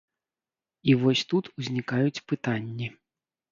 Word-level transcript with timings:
І 0.91 0.95
вось 1.01 1.23
тут 1.35 1.51
узнікаюць 1.61 2.23
пытанні. 2.35 2.93